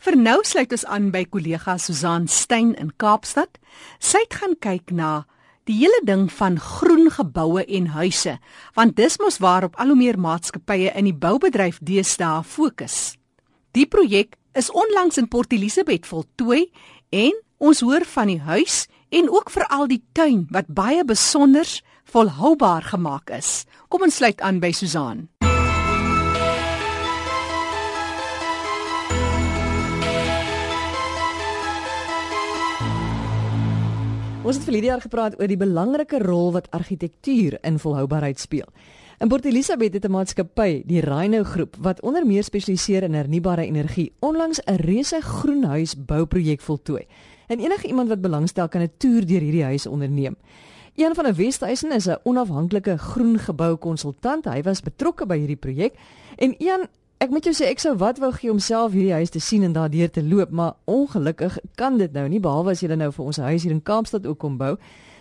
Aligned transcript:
Vir 0.00 0.16
nou 0.16 0.38
sluit 0.48 0.70
ons 0.72 0.86
aan 0.88 1.10
by 1.12 1.26
kollega 1.28 1.74
Susan 1.76 2.24
Stein 2.24 2.70
in 2.80 2.88
Kaapstad. 2.96 3.58
Sy 4.00 4.22
het 4.22 4.36
gaan 4.40 4.54
kyk 4.56 4.94
na 4.96 5.26
die 5.68 5.76
hele 5.82 5.98
ding 6.08 6.22
van 6.32 6.56
groen 6.56 7.10
geboue 7.12 7.66
en 7.68 7.90
huise, 7.92 8.38
want 8.78 8.96
dis 8.96 9.18
mos 9.20 9.36
waarop 9.44 9.76
al 9.76 9.92
hoe 9.92 9.98
meer 10.00 10.16
maatskappye 10.16 10.94
in 10.96 11.10
die 11.10 11.16
boubedryf 11.16 11.82
deesdae 11.84 12.40
fokus. 12.48 13.18
Die 13.76 13.84
projek 13.84 14.38
is 14.56 14.72
onlangs 14.72 15.20
in 15.20 15.28
Port 15.28 15.52
Elizabeth 15.52 16.08
voltooi 16.08 16.70
en 17.12 17.36
ons 17.60 17.84
hoor 17.84 18.08
van 18.14 18.32
die 18.32 18.40
huis 18.40 18.86
en 19.12 19.28
ook 19.28 19.52
veral 19.52 19.84
die 19.90 20.00
tuin 20.16 20.46
wat 20.48 20.72
baie 20.72 21.04
besonder 21.04 21.68
volhoubaar 22.08 22.88
gemaak 22.88 23.36
is. 23.36 23.66
Kom 23.92 24.08
ons 24.08 24.16
sluit 24.16 24.40
aan 24.40 24.64
by 24.64 24.72
Susan. 24.72 25.28
Ons 34.50 34.58
het 34.58 34.66
vir 34.66 34.80
hierdie 34.80 34.88
jaar 34.90 35.02
gepraat 35.04 35.34
oor 35.38 35.46
die 35.46 35.60
belangrike 35.60 36.18
rol 36.24 36.48
wat 36.50 36.64
argitektuur 36.74 37.60
in 37.62 37.76
volhoubaarheid 37.78 38.40
speel. 38.42 38.66
In 39.22 39.30
Port 39.30 39.44
Elizabeth 39.46 39.94
het 39.94 40.04
'n 40.04 40.10
maatskappy, 40.10 40.82
die 40.86 41.00
Rhino 41.00 41.44
Groep, 41.44 41.76
wat 41.78 42.02
onder 42.02 42.26
meer 42.26 42.42
spesialiseer 42.42 43.02
in 43.02 43.14
hernubare 43.14 43.62
energie, 43.64 44.12
onlangs 44.18 44.58
'n 44.66 44.74
reuse 44.74 45.20
groenhuis 45.20 45.94
bouprojek 45.94 46.60
voltooi. 46.60 47.06
En 47.46 47.60
enige 47.60 47.86
iemand 47.86 48.08
wat 48.08 48.20
belangstel 48.20 48.68
kan 48.68 48.82
'n 48.82 48.92
toer 48.98 49.26
deur 49.26 49.40
hierdie 49.40 49.64
huis 49.64 49.86
onderneem. 49.86 50.36
Een 50.96 51.14
van 51.14 51.24
die 51.24 51.44
Westhuisen 51.44 51.92
is 51.92 52.06
'n 52.08 52.18
onafhanklike 52.22 52.98
groen 52.98 53.38
gebou 53.38 53.76
konsultant. 53.76 54.44
Hy 54.44 54.62
was 54.62 54.82
betrokke 54.82 55.26
by 55.26 55.38
hierdie 55.38 55.56
projek 55.56 55.94
en 56.36 56.54
een 56.58 56.88
Ek 57.20 57.28
moet 57.28 57.44
jou 57.44 57.52
sê 57.52 57.66
ek 57.68 57.82
sou 57.82 57.90
wat 58.00 58.16
wou 58.16 58.30
gee 58.32 58.48
om 58.48 58.62
self 58.64 58.94
hierdie 58.96 59.12
huis 59.12 59.28
te 59.28 59.42
sien 59.44 59.60
en 59.66 59.74
daardeur 59.76 60.08
te 60.08 60.22
loop, 60.24 60.54
maar 60.56 60.78
ongelukkig 60.88 61.58
kan 61.76 61.98
dit 62.00 62.14
nou 62.16 62.22
nie 62.32 62.38
behalwe 62.40 62.72
as 62.72 62.80
jy 62.80 62.88
nou 62.96 63.10
vir 63.12 63.26
ons 63.26 63.40
huis 63.44 63.66
hier 63.66 63.74
in 63.74 63.82
Kaapstad 63.84 64.24
ook 64.24 64.38
kom 64.40 64.56
bou. 64.56 64.78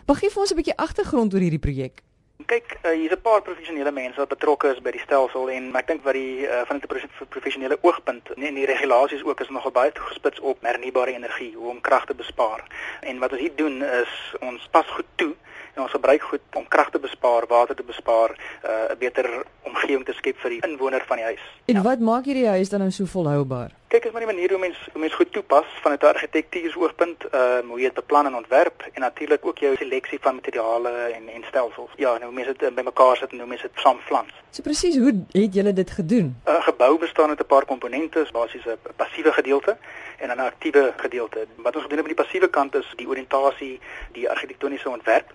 Mag 0.08 0.22
gee 0.22 0.31
vir 0.31 0.41
ons 0.45 0.53
'n 0.53 0.56
bietjie 0.56 0.78
agtergrond 0.80 1.33
oor 1.33 1.44
hierdie 1.44 1.59
projek. 1.59 2.00
Kyk, 2.47 2.80
uh, 2.86 2.95
hier's 2.95 3.11
'n 3.11 3.22
paar 3.22 3.41
professionele 3.41 3.91
mense 3.91 4.16
wat 4.16 4.30
betrokke 4.30 4.72
is 4.72 4.80
by 4.80 4.91
die 4.91 5.03
stelsel 5.03 5.50
en 5.50 5.75
ek 5.75 5.88
dink 5.88 6.03
wat 6.03 6.14
die 6.14 6.47
uh, 6.47 6.64
van 6.66 6.78
'n 6.78 7.28
professionele 7.30 7.78
oogpunt 7.81 8.31
en 8.31 8.56
die 8.56 8.66
regulasies 8.66 9.23
ook 9.23 9.41
is 9.41 9.50
nogal 9.50 9.72
baie 9.72 9.91
toegespits 9.91 10.39
op 10.39 10.58
hernubare 10.61 11.11
energie, 11.11 11.53
hoe 11.56 11.69
om 11.69 11.81
krag 11.81 12.06
te 12.06 12.16
bespaar. 12.16 12.63
En 13.02 13.19
wat 13.19 13.31
ons 13.31 13.41
hier 13.41 13.56
doen 13.56 13.84
is 13.84 14.36
ons 14.39 14.67
pas 14.72 14.88
goed 14.88 15.11
toe 15.16 15.36
en 15.75 15.81
ons 15.81 15.91
gebruik 15.91 16.22
goed 16.22 16.41
om 16.56 16.67
krag 16.67 16.89
te 16.89 17.00
bespaar, 17.00 17.47
water 17.47 17.75
te 17.75 17.84
bespaar, 17.84 18.31
uh, 18.63 18.69
'n 18.69 18.91
uh, 18.91 18.97
beter 18.97 19.44
omgewing 19.70 20.06
te 20.06 20.14
skep 20.17 20.38
vir 20.44 20.56
die 20.56 20.62
inwoner 20.67 21.03
van 21.08 21.22
die 21.22 21.25
huis. 21.25 21.44
En 21.66 21.75
ja. 21.75 21.81
wat 21.86 22.00
maak 22.00 22.25
hierdie 22.25 22.48
huis 22.48 22.70
dan 22.70 22.84
nou 22.84 22.92
so 22.92 23.06
volhoubaar? 23.06 23.72
Kyk, 23.89 24.06
is 24.06 24.12
maar 24.14 24.22
die 24.22 24.30
manier 24.30 24.52
hoe 24.53 24.59
mens 24.62 24.78
hoe 24.92 25.02
mens 25.02 25.16
goed 25.17 25.31
toepas 25.34 25.66
van 25.81 25.92
'n 25.94 26.06
argitektuuroogpunt, 26.14 27.25
uh 27.34 27.59
hoe 27.70 27.80
jy 27.80 27.90
dit 27.90 27.94
beplan 27.94 28.25
en 28.25 28.36
ontwerp 28.36 28.86
en 28.94 29.02
natuurlik 29.02 29.45
ook 29.45 29.58
jou 29.58 29.75
seleksie 29.75 30.20
van 30.22 30.36
materiale 30.36 30.90
en 30.90 31.30
en 31.36 31.44
stelsels. 31.47 31.92
Ja, 31.95 32.17
nou 32.17 32.34
mense 32.34 32.53
dit 32.58 32.75
bymekaar 32.75 33.17
sit 33.17 33.31
en 33.31 33.40
hoe 33.40 33.47
mense 33.47 33.67
dit 33.67 33.81
saamflans. 33.81 34.34
So 34.50 34.62
presies, 34.62 34.97
hoe 34.97 35.14
het 35.31 35.53
julle 35.53 35.73
dit 35.73 35.92
gedoen? 35.92 36.28
'n 36.45 36.50
uh, 36.50 36.64
Gebou 36.64 37.00
bestaan 37.00 37.30
uit 37.30 37.40
'n 37.40 37.45
paar 37.45 37.66
komponente, 37.66 38.28
basies 38.31 38.66
'n 38.66 38.78
passiewe 38.95 39.31
gedeelte 39.34 39.78
en 40.17 40.30
'n 40.30 40.40
aktiewe 40.40 40.94
gedeelte. 40.97 41.47
Wat 41.56 41.75
ons 41.75 41.84
gedoen 41.84 41.97
het 41.97 42.08
met 42.08 42.16
die 42.16 42.23
passiewe 42.23 42.50
kant 42.50 42.75
is 42.75 42.94
die 42.95 43.08
oriëntasie, 43.08 43.80
die 44.12 44.30
argitektoniese 44.30 44.90
ontwerp. 44.90 45.28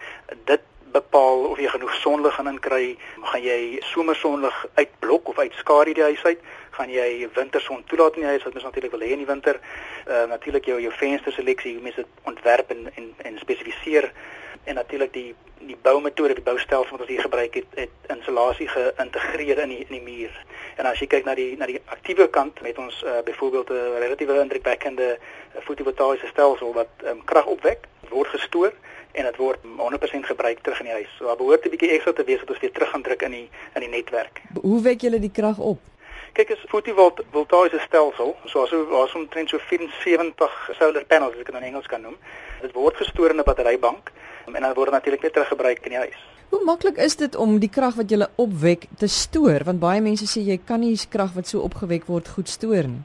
Dit 0.45 0.61
bepaal 0.95 1.49
of 1.51 1.59
jy 1.59 1.69
genoeg 1.73 1.95
sonlig 2.01 2.35
gaan 2.35 2.51
inkry, 2.53 2.97
gaan 3.33 3.43
jy 3.43 3.81
somersonlig 3.93 4.61
uitblok 4.75 5.33
of 5.33 5.41
uitskadu 5.43 5.95
die 5.95 6.07
huis 6.07 6.23
uit 6.25 6.45
gaan 6.75 6.91
jy 6.91 7.29
winterson 7.35 7.85
toelaat 7.87 8.17
in 8.19 8.25
die 8.25 8.33
huis 8.35 8.45
wat 8.45 8.55
mens 8.55 8.67
natuurlik 8.67 8.95
wil 8.95 9.05
hê 9.07 9.13
in 9.15 9.23
die 9.23 9.31
winter. 9.31 9.61
Uh 10.07 10.25
natuurlik 10.31 10.67
jou 10.71 10.81
jou 10.83 10.93
vensterseleksie, 10.99 11.75
hoe 11.75 11.83
mens 11.83 12.01
dit 12.01 12.23
ontwerp 12.31 12.71
en 12.75 12.89
en, 12.95 13.11
en 13.31 13.39
spesifiseer 13.39 14.11
en 14.65 14.81
natuurlik 14.81 15.13
die 15.13 15.35
die 15.65 15.77
boumetode, 15.83 16.35
die 16.37 16.45
boustelsel 16.45 16.93
wat 16.93 17.01
ons 17.01 17.09
hier 17.09 17.25
gebruik 17.25 17.55
het, 17.57 17.77
het 17.79 18.11
insulasie 18.13 18.67
geïntegreer 18.69 19.63
in 19.65 19.73
die 19.73 19.85
in 19.87 19.95
die 19.97 20.03
muur. 20.03 20.35
En 20.77 20.91
as 20.91 21.01
jy 21.01 21.09
kyk 21.15 21.29
na 21.29 21.37
die 21.39 21.55
na 21.61 21.69
die 21.71 21.81
aktiewe 21.95 22.27
kant 22.29 22.61
met 22.67 22.79
ons 22.79 23.03
uh, 23.05 23.21
byvoorbeeld 23.25 23.71
'n 23.71 24.01
relatiewe 24.05 24.41
indrukwekkende 24.41 25.09
uh, 25.15 25.63
fotovoltaïese 25.69 26.33
stelsel 26.33 26.75
wat 26.81 27.07
um, 27.07 27.25
krag 27.25 27.47
opwek, 27.47 27.89
word 28.11 28.29
gestoor 28.37 28.75
en 29.15 29.25
dit 29.29 29.37
word 29.37 29.59
100% 29.65 30.27
gebruik 30.27 30.61
terug 30.63 30.81
in 30.83 30.89
die 30.91 30.95
huis. 30.99 31.11
So 31.19 31.27
daar 31.27 31.37
behoort 31.37 31.65
'n 31.67 31.71
bietjie 31.71 31.91
ekstra 31.97 32.13
te 32.13 32.25
wees 32.25 32.41
dat 32.41 32.51
ons 32.51 32.61
weer 32.61 32.73
terug 32.73 32.91
gaan 32.91 33.03
druk 33.03 33.23
in 33.23 33.31
die 33.31 33.49
in 33.75 33.81
die 33.81 33.89
netwerk. 33.89 34.43
Hoe 34.61 34.83
wek 34.83 35.01
julle 35.01 35.21
die 35.21 35.31
krag 35.31 35.59
op? 35.59 35.81
Kyk 36.33 36.51
as 36.51 36.65
fotovoltaïese 36.69 37.81
stelsel, 37.87 38.37
so 38.45 38.87
was 38.91 39.15
omtrent 39.15 39.49
so 39.49 39.59
74 39.59 40.71
solar 40.79 41.05
panels 41.05 41.33
as 41.33 41.41
ek 41.41 41.47
dit 41.47 41.55
in 41.55 41.63
Engels 41.63 41.87
kan 41.87 42.01
noem. 42.01 42.17
Dit 42.61 42.73
word 42.73 42.97
gestoor 42.97 43.31
in 43.31 43.39
'n 43.39 43.45
batterybank 43.45 44.11
en 44.47 44.63
dan 44.63 44.75
word 44.75 44.91
natuurlik 44.91 45.23
weer 45.23 45.33
teruggebruik 45.33 45.85
in 45.85 45.91
die 45.91 45.99
huis. 45.99 46.19
Hoe 46.49 46.65
maklik 46.65 46.97
is 46.97 47.17
dit 47.17 47.37
om 47.37 47.59
die 47.59 47.69
krag 47.69 47.95
wat 47.95 48.11
jy 48.11 48.27
opwek 48.35 48.87
te 48.99 49.07
stoor? 49.07 49.65
Want 49.65 49.81
baie 49.81 50.01
mense 50.01 50.27
sê 50.27 50.45
jy 50.45 50.59
kan 50.65 50.81
nie 50.81 50.99
krag 51.09 51.33
wat 51.35 51.47
so 51.47 51.61
opgewek 51.61 52.07
word 52.07 52.29
goed 52.29 52.49
stoor 52.49 52.83
nie. 52.83 53.03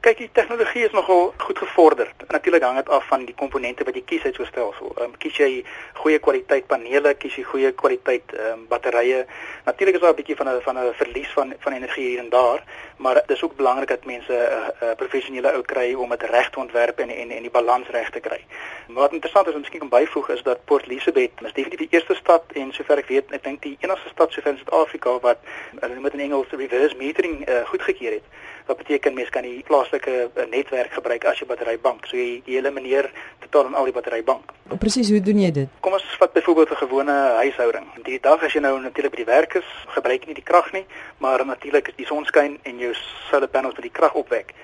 Kyk, 0.00 0.16
die 0.16 0.30
tegnologie 0.32 0.86
is 0.86 0.94
nogal 0.96 1.34
goed 1.36 1.58
gevorder. 1.58 2.08
Natuurlik 2.28 2.62
hang 2.62 2.76
dit 2.76 2.88
af 2.88 3.04
van 3.06 3.24
die 3.28 3.34
komponente 3.36 3.84
wat 3.84 3.94
jy 3.98 4.00
kies 4.08 4.22
uit 4.24 4.34
so 4.34 4.42
'n 4.42 4.46
stelsel. 4.46 4.92
Ehm 4.96 5.04
um, 5.04 5.16
kies 5.20 5.36
jy 5.36 5.64
goeie 6.00 6.18
kwaliteit 6.18 6.66
panele, 6.66 7.12
kies 7.14 7.36
jy 7.36 7.42
goeie 7.44 7.72
kwaliteit 7.72 8.32
ehm 8.32 8.52
um, 8.52 8.66
batterye. 8.68 9.26
Natuurlik 9.64 9.94
is 9.94 10.00
daar 10.00 10.12
'n 10.12 10.16
bietjie 10.16 10.36
van 10.36 10.48
'n 10.48 10.62
van 10.62 10.78
'n 10.78 10.94
verlies 10.94 11.32
van 11.32 11.54
van 11.58 11.72
energie 11.72 12.08
hier 12.08 12.18
en 12.18 12.30
daar, 12.30 12.64
maar 12.96 13.14
dit 13.14 13.30
is 13.36 13.42
ook 13.42 13.56
belangrik 13.56 13.88
dat 13.88 14.04
mense 14.04 14.32
'n 14.32 14.36
uh, 14.36 14.88
uh, 14.88 14.96
professionele 14.96 15.52
ou 15.52 15.62
kry 15.62 15.94
om 15.94 16.08
dit 16.08 16.22
reg 16.22 16.50
te 16.50 16.58
ontwerp 16.58 16.98
en 16.98 17.10
en 17.10 17.30
en 17.30 17.42
die 17.42 17.50
balans 17.50 17.88
reg 17.88 18.10
te 18.10 18.20
kry. 18.20 18.40
Maar 18.86 19.02
wat 19.02 19.12
interessant 19.12 19.48
is 19.48 19.54
miskien 19.54 19.78
kan 19.78 19.88
byvoeg 19.88 20.28
is 20.28 20.42
dat 20.42 20.64
Port 20.64 20.86
Elizabeth 20.86 21.30
is 21.44 21.52
definitief 21.52 21.78
die 21.78 21.98
eerste 21.98 22.14
stad 22.14 22.42
en 22.54 22.72
sover 22.72 22.98
ek 22.98 23.08
weet, 23.08 23.32
ek 23.32 23.44
dink 23.44 23.62
die 23.62 23.76
enigste 23.80 24.08
stad 24.08 24.32
sover 24.32 24.50
in 24.50 24.56
Suid-Afrika 24.56 25.18
wat 25.20 25.38
hulle 25.80 25.94
noem 25.94 26.02
dit 26.02 26.12
in 26.12 26.20
Engels 26.20 26.48
reverse 26.50 26.96
metering 26.96 27.48
uh, 27.48 27.66
goedgekeur 27.66 28.12
het. 28.12 28.24
Wat 28.66 28.76
beteken 28.76 29.14
mense 29.14 29.30
kan 29.30 29.42
die 29.42 29.62
plaaslike 29.62 29.89
uh, 29.98 30.44
netwerk 30.50 30.92
gebruik 30.92 31.24
as 31.24 31.38
jou 31.38 31.48
batterybank. 31.48 32.06
So 32.06 32.16
jy, 32.16 32.42
jy 32.46 32.58
elimineer 32.58 33.10
totaal 33.40 33.66
en 33.66 33.74
al 33.74 33.84
die 33.84 33.92
batterybank. 33.92 34.52
Presies, 34.78 35.10
hoe 35.10 35.20
doen 35.20 35.40
jy 35.42 35.50
dit? 35.50 35.68
Kom 35.80 35.92
ons 35.92 36.04
vat 36.18 36.32
byvoorbeeld 36.32 36.70
'n 36.70 36.82
gewone 36.84 37.16
huishouding. 37.42 37.86
Die 38.04 38.20
dag 38.20 38.42
as 38.42 38.52
jy 38.52 38.60
nou 38.60 38.80
natuurlik 38.80 39.10
by 39.12 39.22
die 39.24 39.32
werk 39.32 39.54
is, 39.54 39.68
gebruik 39.86 40.20
jy 40.20 40.26
nie 40.26 40.40
die 40.40 40.50
krag 40.52 40.72
nie, 40.72 40.86
maar 41.18 41.46
natuurlik 41.46 41.88
is 41.88 41.96
die 41.96 42.06
son 42.06 42.24
skyn 42.24 42.58
en 42.62 42.78
jou 42.78 42.94
solar 43.30 43.48
panels 43.48 43.74
met 43.74 43.82
die 43.82 43.98
krag 43.98 44.14
opwek. 44.14 44.54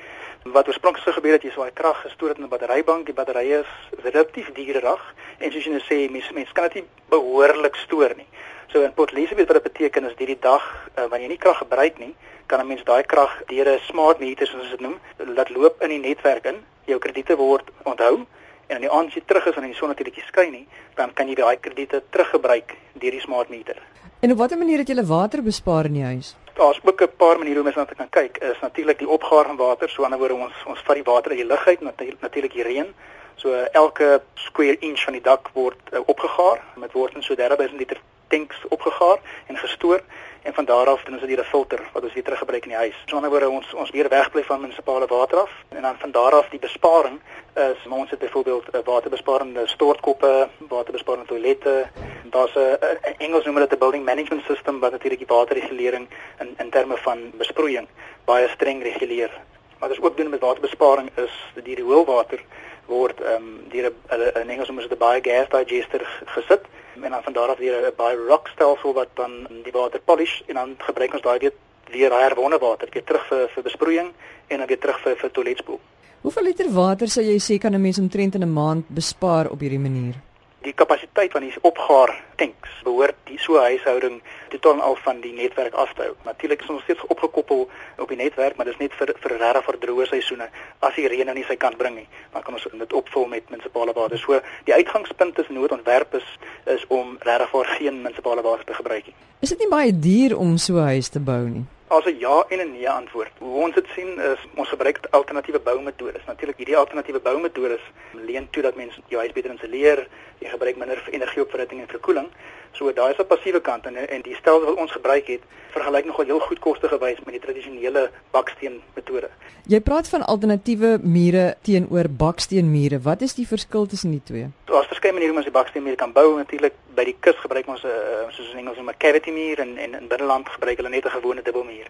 Wat 0.44 0.68
oorspronklik 0.68 1.04
sou 1.04 1.14
gebeur 1.14 1.32
het 1.32 1.42
jy 1.42 1.50
sou 1.50 1.64
daai 1.64 1.74
krag 1.74 2.00
gestoor 2.02 2.28
het 2.28 2.38
in 2.38 2.44
'n 2.44 2.48
batterybank, 2.48 3.06
die 3.06 3.14
batterye 3.14 3.58
is 3.58 4.02
relatief 4.02 4.52
duurder 4.52 5.00
en 5.38 5.52
soos 5.52 5.64
jy 5.64 5.70
nou 5.70 5.80
sê, 5.80 6.10
mense 6.10 6.32
mense 6.32 6.52
kan 6.52 6.64
dit 6.64 6.74
nie 6.74 6.84
behoorlik 7.08 7.74
stoor 7.74 8.12
nie. 8.16 8.26
So 8.72 8.82
in 8.82 8.92
Port 8.94 9.12
Elizabeth 9.12 9.46
wat 9.46 9.62
dit 9.62 9.72
beteken 9.72 10.04
is 10.04 10.14
hierdie 10.18 10.38
dag 10.40 10.62
uh, 10.98 11.06
wanneer 11.06 11.28
jy 11.28 11.34
nie 11.36 11.42
krag 11.42 11.58
gebruik 11.62 11.98
nie, 11.98 12.14
kan 12.46 12.60
'n 12.60 12.66
mens 12.66 12.84
daai 12.84 13.02
krag 13.02 13.42
deur 13.46 13.68
'n 13.68 13.80
smart 13.86 14.18
meter 14.18 14.46
soos 14.46 14.70
dit 14.70 14.80
noem, 14.80 14.98
laat 15.18 15.50
loop 15.50 15.82
in 15.82 15.88
die 15.88 15.98
netwerk 15.98 16.44
in. 16.44 16.64
Jou 16.84 16.98
krediete 16.98 17.36
word 17.36 17.70
onthou 17.84 18.26
en 18.66 18.74
aan 18.74 18.80
die 18.80 18.90
aand 18.90 19.08
as 19.08 19.14
jy 19.14 19.22
terug 19.26 19.46
is 19.46 19.56
en 19.56 19.62
die 19.62 19.74
son 19.74 19.88
natuurlik 19.88 20.18
skyn 20.26 20.52
nie, 20.52 20.66
dan 20.96 21.12
kan 21.14 21.28
jy 21.28 21.34
daai 21.34 21.56
krediete 21.60 22.02
teruggebruik 22.10 22.74
deur 22.94 23.10
die 23.10 23.20
smart 23.20 23.48
meter. 23.48 23.76
En 24.20 24.32
op 24.32 24.38
watter 24.38 24.58
manier 24.58 24.78
het 24.78 24.88
jy 24.88 25.04
water 25.04 25.42
bespaar 25.42 25.86
in 25.86 25.92
die 25.92 26.04
huis? 26.04 26.34
Daar's 26.54 26.80
ook 26.82 27.02
'n 27.02 27.16
paar 27.16 27.38
maniere 27.38 27.56
hoe 27.56 27.64
mens 27.64 27.76
na 27.76 27.84
dit 27.84 27.96
kan 27.96 28.10
kyk. 28.10 28.38
Is 28.38 28.60
natuurlik 28.60 28.98
die 28.98 29.08
opgaar 29.08 29.44
van 29.44 29.56
water, 29.56 29.88
so 29.88 30.02
anderswoorde 30.02 30.34
ons 30.34 30.54
ons 30.66 30.80
vat 30.80 30.94
die 30.94 31.04
water 31.04 31.30
uit 31.30 31.38
die 31.38 31.46
lug 31.46 31.66
uit, 31.66 31.80
natuurlik 32.20 32.52
die 32.52 32.62
reën. 32.62 32.94
So 33.36 33.52
elke 33.72 34.22
square 34.34 34.78
inch 34.78 35.04
van 35.04 35.12
die 35.12 35.22
dak 35.22 35.50
word 35.52 35.78
uh, 35.92 36.00
opgegaar 36.06 36.62
met 36.76 36.92
word 36.92 37.14
in 37.14 37.22
so 37.22 37.34
30000 37.34 37.78
liter 37.78 38.00
tanks 38.28 38.56
opgegaar 38.68 39.18
en 39.46 39.56
gestoor 39.56 40.00
en 40.46 40.54
van 40.54 40.64
daar 40.64 40.86
af 40.86 41.02
doen 41.02 41.12
ons 41.12 41.20
dit 41.20 41.30
hier 41.30 41.44
'n 41.44 41.52
filter 41.54 41.80
wat 41.92 42.02
ons 42.02 42.12
weer 42.12 42.22
teruggebruik 42.22 42.62
in 42.62 42.68
die 42.68 42.78
huis. 42.78 42.96
So 43.06 43.16
anderswoorde 43.16 43.48
ons 43.48 43.74
ons 43.74 43.90
weer 43.90 44.08
wegbly 44.08 44.42
van 44.42 44.60
munisipale 44.60 45.06
water 45.06 45.38
af 45.38 45.50
en 45.68 45.82
dan 45.82 45.98
van 45.98 46.10
daar 46.10 46.34
af 46.34 46.48
die 46.48 46.58
besparing 46.58 47.20
is 47.54 47.86
ons 47.90 48.10
het 48.10 48.18
byvoorbeeld 48.18 48.66
'n 48.72 48.82
waterbesparende 48.84 49.66
stortkoppe, 49.66 50.48
waterbesparende 50.68 51.26
toilette. 51.26 51.86
Daar's 52.30 52.54
'n 52.54 53.14
Engels 53.18 53.44
noem 53.44 53.54
dit 53.54 53.72
'n 53.72 53.78
building 53.78 54.04
management 54.04 54.44
system 54.44 54.80
wat 54.80 54.90
natuurlik 54.90 55.18
die 55.18 55.36
waterregulering 55.36 56.08
in 56.38 56.54
in 56.58 56.70
terme 56.70 56.96
van 56.96 57.18
besproeiing 57.34 57.88
baie 58.24 58.48
streng 58.48 58.82
reguleer. 58.82 59.30
Wat 59.78 59.88
ons 59.88 60.00
ook 60.00 60.16
doen 60.16 60.28
met 60.30 60.40
waterbesparing 60.40 61.10
is 61.14 61.32
die 61.64 61.74
rioolwater 61.74 62.40
word 62.86 63.20
ehm 63.20 63.34
um, 63.34 63.66
deur 63.68 63.92
'n 64.08 64.40
in 64.40 64.50
Engels 64.50 64.68
noem 64.68 64.78
dit 64.78 64.92
'n 64.92 64.98
biogas 64.98 65.66
digester 65.66 66.22
gesit 66.24 66.62
en 67.02 67.10
dan 67.10 67.22
van 67.22 67.32
daar 67.32 67.48
af 67.48 67.58
weer 67.58 67.74
'n 67.86 67.96
biorock 67.96 68.48
stelsel 68.48 68.92
wat 68.92 69.08
dan 69.14 69.46
die 69.64 69.72
water 69.72 70.00
polish 70.00 70.40
en 70.46 70.54
dan 70.54 70.74
gebruik 70.78 71.12
ons 71.12 71.22
daai 71.22 71.38
weer 71.38 71.52
weer 71.90 72.12
herwonne 72.12 72.58
water 72.58 72.88
weer 72.90 73.04
terug 73.04 73.26
vir 73.28 73.48
vir 73.54 73.62
besproeiing 73.62 74.12
en 74.46 74.58
dan 74.58 74.66
weer 74.66 74.78
terug 74.78 75.00
vir 75.00 75.16
vir 75.16 75.30
toiletspoel. 75.30 75.80
Hoeveel 76.20 76.42
liter 76.42 76.70
water 76.72 77.08
sou 77.08 77.24
jy 77.24 77.38
sê 77.38 77.58
kan 77.58 77.74
'n 77.74 77.80
mens 77.80 77.98
omtrent 77.98 78.34
in 78.34 78.42
'n 78.42 78.52
maand 78.52 78.84
bespaar 78.88 79.50
op 79.50 79.60
hierdie 79.60 79.78
manier? 79.78 80.14
Die 80.62 80.72
kapasiteit 80.72 81.32
van 81.32 81.42
die 81.42 81.54
opgaar 81.60 82.24
tanks 82.36 82.70
behoort 82.84 83.14
die 83.24 83.38
so 83.38 83.58
huishouding 83.58 84.22
totaal 84.58 84.80
al 84.80 84.96
van 85.04 85.20
die 85.20 85.32
netwerk 85.32 85.74
af 85.74 85.92
te 85.94 86.02
hou. 86.02 86.14
Natuurlik 86.24 86.62
is 86.62 86.70
ons 86.72 86.82
steeds 86.82 87.06
opgekoppel 87.06 87.68
op 87.98 88.08
die 88.08 88.16
netwerk, 88.16 88.56
maar 88.56 88.66
dis 88.66 88.78
net 88.78 88.92
vir 88.98 89.14
vir 89.20 89.36
regtig 89.36 89.64
vir 89.68 89.78
droë 89.84 90.06
seisoene 90.06 90.48
as 90.80 90.94
die 90.94 91.08
reën 91.08 91.28
aan 91.28 91.38
nie 91.38 91.46
sy 91.48 91.56
kant 91.56 91.76
bring 91.76 91.94
nie. 91.96 92.08
Dan 92.32 92.42
kan 92.42 92.54
ons 92.54 92.66
dit 92.72 92.92
opvul 92.92 93.26
met 93.26 93.50
munisipale 93.50 93.92
water. 93.92 94.18
So 94.18 94.40
die 94.64 94.74
uitgangspunt 94.74 95.38
is 95.38 95.48
noodontwerp 95.48 96.14
is 96.14 96.28
is 96.64 96.84
om 96.88 97.16
regtig 97.20 97.50
vir 97.50 97.72
geen 97.78 98.02
munisipale 98.02 98.42
water 98.42 98.64
te 98.64 98.74
gebruik 98.74 99.06
nie. 99.06 99.16
Is 99.40 99.52
dit 99.52 99.58
nie 99.58 99.68
baie 99.68 99.92
duur 99.92 100.38
om 100.38 100.56
so 100.56 100.76
'n 100.76 100.92
huis 100.96 101.08
te 101.08 101.20
bou 101.20 101.44
nie? 101.48 101.64
As 101.88 102.04
'n 102.04 102.18
ja 102.18 102.44
en 102.48 102.58
'n 102.58 102.72
nee 102.72 102.90
antwoord. 102.90 103.32
Hoe 103.38 103.62
ons 103.64 103.74
dit 103.74 103.86
sien 103.94 104.20
is 104.20 104.40
ons 104.54 104.68
gebruik 104.68 104.98
alternatiewe 105.10 105.60
boumetodes. 105.60 106.24
Natuurlik 106.26 106.56
hierdie 106.56 106.76
alternatiewe 106.76 107.20
boumetodes 107.20 107.80
leen 108.12 108.50
toe 108.50 108.62
dat 108.62 108.76
mense 108.76 109.00
jou 109.08 109.20
huis 109.20 109.32
beter 109.32 109.50
insuleer, 109.50 110.08
jy 110.38 110.48
gebruik 110.48 110.76
minder 110.76 111.08
energieopwekking 111.10 111.80
en 111.80 111.88
verkoeling. 111.88 112.28
So 112.72 112.92
daar 112.92 113.10
is 113.10 113.18
'n 113.18 113.26
passiewe 113.26 113.60
kant 113.60 113.86
en 113.86 113.96
en 113.96 114.22
die 114.22 114.34
stel 114.34 114.64
wat 114.64 114.74
ons 114.74 114.92
gebruik 114.92 115.26
het, 115.26 115.42
vergelyk 115.70 116.04
nogal 116.04 116.24
heel 116.24 116.40
goedkoste 116.40 116.88
gewys 116.88 117.18
met 117.24 117.34
die 117.34 117.40
tradisionele 117.40 118.10
baksteen 118.30 118.82
metode. 118.94 119.28
Jy 119.66 119.80
praat 119.80 120.08
van 120.08 120.22
alternatiewe 120.22 120.98
mure 121.02 121.56
teenoor 121.62 122.08
baksteenmure. 122.08 123.00
Wat 123.00 123.20
is 123.20 123.34
die 123.34 123.46
verskil 123.46 123.86
tussen 123.86 124.10
die 124.10 124.22
twee? 124.24 124.46
Daar's 124.64 124.86
verskeie 124.86 125.12
maniere 125.12 125.32
om 125.32 125.38
as 125.38 125.44
die 125.44 125.52
baksteenmure 125.52 125.96
kan 125.96 126.12
bou. 126.12 126.36
Natuurlik 126.36 126.72
by 126.94 127.04
die 127.04 127.16
kus 127.20 127.36
gebruik 127.36 127.68
ons 127.68 127.82
'n 127.82 127.86
uh, 127.86 128.30
soos 128.30 128.52
in 128.52 128.58
Engels 128.58 128.78
'n 128.78 128.94
cavity 128.98 129.30
muur 129.30 129.58
en 129.58 129.78
en 129.78 129.94
in 129.94 130.08
binneland 130.08 130.48
gebruik 130.48 130.76
hulle 130.76 130.88
net 130.88 131.04
'n 131.04 131.16
gewone 131.18 131.42
dubbelmuur 131.42 131.88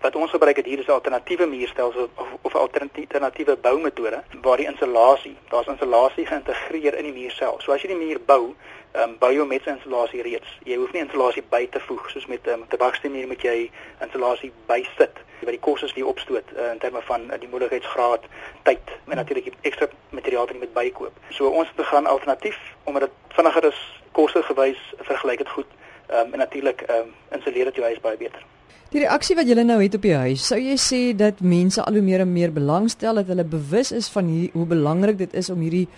wat 0.00 0.16
ons 0.16 0.30
gebruik 0.30 0.56
het 0.56 0.66
hier 0.66 0.78
is 0.78 0.86
'n 0.86 0.90
alternatiewe 0.90 1.46
muurstelsel 1.46 2.08
of 2.14 2.28
of 2.42 2.54
'n 2.54 2.58
alternatiewe 2.58 3.56
boumetode 3.56 4.22
waar 4.42 4.56
die 4.56 4.66
insulasie, 4.66 5.36
daar's 5.48 5.66
insulasie 5.66 6.26
geïntegreer 6.26 6.94
in 6.94 7.04
die 7.04 7.12
muur 7.12 7.30
self. 7.30 7.62
So 7.62 7.72
as 7.72 7.82
jy 7.82 7.88
die 7.88 8.06
muur 8.06 8.20
bou, 8.26 8.54
um, 9.02 9.14
bou 9.18 9.30
jy 9.32 9.44
met 9.46 9.66
insulasie 9.66 10.22
reeds. 10.22 10.50
Jy 10.66 10.76
hoef 10.80 10.92
nie 10.92 11.02
insulasie 11.04 11.44
by 11.50 11.66
te 11.72 11.80
voeg 11.86 12.10
soos 12.10 12.26
met 12.26 12.46
um, 12.46 12.64
ehm, 12.64 12.74
'n 12.74 12.82
baksteenmuur 12.82 13.26
moet 13.26 13.42
jy 13.42 13.70
insulasie 14.04 14.52
bysit 14.66 15.22
wat 15.42 15.54
die 15.54 15.62
kostes 15.62 15.94
wie 15.94 16.06
opstoot 16.06 16.44
uh, 16.56 16.72
in 16.72 16.78
terme 16.78 17.02
van 17.06 17.30
uh, 17.30 17.38
die 17.40 17.48
moedigheidsgraad, 17.48 18.24
tyd 18.62 18.90
en 19.06 19.16
natuurlik 19.16 19.52
ekstra 19.62 19.88
materiaal 20.10 20.46
wat 20.46 20.54
jy 20.54 20.58
moet 20.58 20.74
bykoop. 20.74 21.14
So 21.30 21.48
ons 21.48 21.68
het 21.68 21.86
gegaan 21.86 22.06
alternatief 22.06 22.58
omdat 22.84 23.02
dit 23.06 23.36
vinniger 23.38 23.64
is, 23.64 23.80
kostegewys 24.12 24.80
vergelyk 24.98 25.38
dit 25.38 25.48
goed. 25.48 25.70
Ehm 26.08 26.26
um, 26.26 26.32
en 26.32 26.38
natuurlik 26.38 26.80
ehm 26.82 26.98
um, 26.98 27.14
insuleer 27.30 27.64
dit 27.64 27.74
jou 27.74 27.86
huis 27.86 28.00
baie 28.00 28.16
beter. 28.16 28.44
Die 28.88 29.00
reaksie 29.00 29.34
wat 29.36 29.48
julle 29.48 29.64
nou 29.68 29.82
het 29.82 29.94
op 29.94 30.02
die 30.02 30.14
huis, 30.16 30.46
sou 30.48 30.56
jy 30.56 30.76
sê 30.80 31.00
dat 31.16 31.40
mense 31.44 31.82
al 31.84 31.98
hoe 31.98 32.02
meer 32.02 32.22
en 32.24 32.30
meer 32.32 32.52
belangstel 32.52 33.20
dat 33.20 33.28
hulle 33.28 33.44
bewus 33.44 33.92
is 33.92 34.08
van 34.08 34.30
hier, 34.32 34.48
hoe 34.52 34.64
belangrik 34.66 35.18
dit 35.18 35.34
is 35.34 35.50
om 35.52 35.60
hierdie 35.60 35.88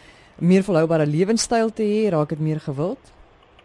meer 0.40 0.62
volhoubare 0.64 1.06
lewenstyl 1.06 1.72
te 1.72 1.82
hê, 1.82 2.08
raak 2.10 2.28
dit 2.28 2.40
meer 2.40 2.60
gewild? 2.60 3.12